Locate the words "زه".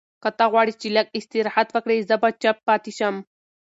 2.09-2.15